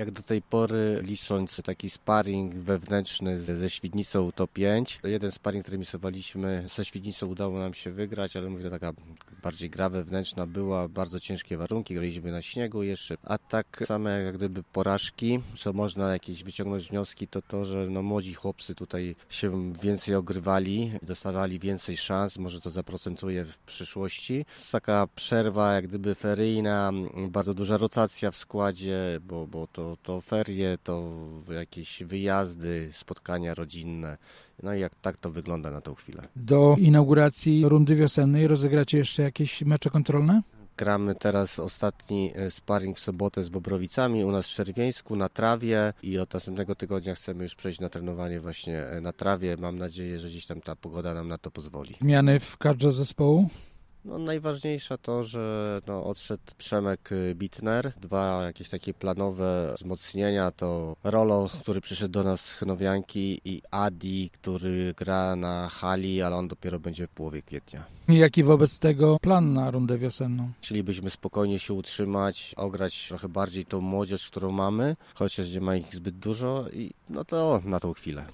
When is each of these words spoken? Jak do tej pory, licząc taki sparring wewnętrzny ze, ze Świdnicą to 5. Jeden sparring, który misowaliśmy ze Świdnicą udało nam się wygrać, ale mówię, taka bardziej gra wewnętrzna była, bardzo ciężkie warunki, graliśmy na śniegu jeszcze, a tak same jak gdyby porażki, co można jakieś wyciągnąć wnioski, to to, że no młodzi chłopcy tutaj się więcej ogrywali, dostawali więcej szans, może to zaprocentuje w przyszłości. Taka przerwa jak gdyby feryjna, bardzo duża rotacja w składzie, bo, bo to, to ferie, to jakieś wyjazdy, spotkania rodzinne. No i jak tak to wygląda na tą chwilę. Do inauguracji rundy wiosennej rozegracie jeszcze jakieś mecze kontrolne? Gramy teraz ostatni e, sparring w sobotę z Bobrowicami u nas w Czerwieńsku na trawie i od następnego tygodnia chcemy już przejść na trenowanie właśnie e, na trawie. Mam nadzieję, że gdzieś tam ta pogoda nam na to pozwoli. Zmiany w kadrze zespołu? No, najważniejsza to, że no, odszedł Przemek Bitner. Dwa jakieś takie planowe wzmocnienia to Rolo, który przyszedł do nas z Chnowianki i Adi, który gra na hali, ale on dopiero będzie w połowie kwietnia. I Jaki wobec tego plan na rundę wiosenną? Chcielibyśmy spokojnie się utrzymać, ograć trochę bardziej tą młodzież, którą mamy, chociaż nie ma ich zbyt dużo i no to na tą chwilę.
Jak 0.00 0.10
do 0.10 0.22
tej 0.22 0.42
pory, 0.42 0.98
licząc 1.02 1.62
taki 1.62 1.90
sparring 1.90 2.54
wewnętrzny 2.54 3.38
ze, 3.38 3.56
ze 3.56 3.70
Świdnicą 3.70 4.32
to 4.32 4.46
5. 4.46 5.00
Jeden 5.04 5.32
sparring, 5.32 5.64
który 5.64 5.78
misowaliśmy 5.78 6.64
ze 6.76 6.84
Świdnicą 6.84 7.26
udało 7.26 7.58
nam 7.58 7.74
się 7.74 7.92
wygrać, 7.92 8.36
ale 8.36 8.50
mówię, 8.50 8.70
taka 8.70 8.92
bardziej 9.42 9.70
gra 9.70 9.88
wewnętrzna 9.88 10.46
była, 10.46 10.88
bardzo 10.88 11.20
ciężkie 11.20 11.56
warunki, 11.56 11.94
graliśmy 11.94 12.32
na 12.32 12.42
śniegu 12.42 12.82
jeszcze, 12.82 13.16
a 13.24 13.38
tak 13.38 13.82
same 13.86 14.22
jak 14.22 14.36
gdyby 14.36 14.62
porażki, 14.62 15.42
co 15.58 15.72
można 15.72 16.12
jakieś 16.12 16.44
wyciągnąć 16.44 16.88
wnioski, 16.88 17.28
to 17.28 17.42
to, 17.42 17.64
że 17.64 17.86
no 17.90 18.02
młodzi 18.02 18.34
chłopcy 18.34 18.74
tutaj 18.74 19.16
się 19.30 19.72
więcej 19.82 20.14
ogrywali, 20.14 20.92
dostawali 21.02 21.58
więcej 21.58 21.96
szans, 21.96 22.38
może 22.38 22.60
to 22.60 22.70
zaprocentuje 22.70 23.44
w 23.44 23.58
przyszłości. 23.58 24.44
Taka 24.72 25.08
przerwa 25.14 25.74
jak 25.74 25.88
gdyby 25.88 26.14
feryjna, 26.14 26.92
bardzo 27.28 27.54
duża 27.54 27.76
rotacja 27.76 28.30
w 28.30 28.36
składzie, 28.36 29.20
bo, 29.22 29.46
bo 29.46 29.66
to, 29.66 29.89
to 29.96 30.20
ferie, 30.20 30.78
to 30.84 31.12
jakieś 31.54 32.02
wyjazdy, 32.02 32.88
spotkania 32.92 33.54
rodzinne. 33.54 34.18
No 34.62 34.74
i 34.74 34.80
jak 34.80 34.94
tak 34.94 35.16
to 35.16 35.30
wygląda 35.30 35.70
na 35.70 35.80
tą 35.80 35.94
chwilę. 35.94 36.22
Do 36.36 36.76
inauguracji 36.78 37.68
rundy 37.68 37.96
wiosennej 37.96 38.48
rozegracie 38.48 38.98
jeszcze 38.98 39.22
jakieś 39.22 39.62
mecze 39.62 39.90
kontrolne? 39.90 40.42
Gramy 40.76 41.14
teraz 41.14 41.58
ostatni 41.58 42.32
e, 42.34 42.50
sparring 42.50 42.96
w 42.96 43.00
sobotę 43.00 43.44
z 43.44 43.48
Bobrowicami 43.48 44.24
u 44.24 44.30
nas 44.30 44.46
w 44.46 44.50
Czerwieńsku 44.50 45.16
na 45.16 45.28
trawie 45.28 45.92
i 46.02 46.18
od 46.18 46.34
następnego 46.34 46.74
tygodnia 46.74 47.14
chcemy 47.14 47.42
już 47.42 47.54
przejść 47.54 47.80
na 47.80 47.88
trenowanie 47.88 48.40
właśnie 48.40 48.78
e, 48.78 49.00
na 49.00 49.12
trawie. 49.12 49.56
Mam 49.56 49.78
nadzieję, 49.78 50.18
że 50.18 50.28
gdzieś 50.28 50.46
tam 50.46 50.60
ta 50.60 50.76
pogoda 50.76 51.14
nam 51.14 51.28
na 51.28 51.38
to 51.38 51.50
pozwoli. 51.50 51.96
Zmiany 52.00 52.40
w 52.40 52.56
kadrze 52.56 52.92
zespołu? 52.92 53.48
No, 54.04 54.18
najważniejsza 54.18 54.98
to, 54.98 55.22
że 55.22 55.80
no, 55.86 56.04
odszedł 56.04 56.42
Przemek 56.58 57.10
Bitner. 57.34 57.92
Dwa 58.00 58.42
jakieś 58.44 58.68
takie 58.68 58.94
planowe 58.94 59.74
wzmocnienia 59.76 60.50
to 60.50 60.96
Rolo, 61.04 61.48
który 61.62 61.80
przyszedł 61.80 62.12
do 62.12 62.22
nas 62.22 62.40
z 62.40 62.54
Chnowianki 62.54 63.40
i 63.44 63.62
Adi, 63.70 64.30
który 64.30 64.94
gra 64.96 65.36
na 65.36 65.68
hali, 65.68 66.22
ale 66.22 66.36
on 66.36 66.48
dopiero 66.48 66.80
będzie 66.80 67.06
w 67.06 67.10
połowie 67.10 67.42
kwietnia. 67.42 67.84
I 68.08 68.18
Jaki 68.18 68.44
wobec 68.44 68.78
tego 68.78 69.18
plan 69.18 69.52
na 69.52 69.70
rundę 69.70 69.98
wiosenną? 69.98 70.50
Chcielibyśmy 70.62 71.10
spokojnie 71.10 71.58
się 71.58 71.74
utrzymać, 71.74 72.54
ograć 72.56 73.08
trochę 73.08 73.28
bardziej 73.28 73.66
tą 73.66 73.80
młodzież, 73.80 74.30
którą 74.30 74.50
mamy, 74.50 74.96
chociaż 75.14 75.50
nie 75.50 75.60
ma 75.60 75.76
ich 75.76 75.94
zbyt 75.94 76.18
dużo 76.18 76.64
i 76.72 76.90
no 77.10 77.24
to 77.24 77.60
na 77.64 77.80
tą 77.80 77.92
chwilę. 77.92 78.24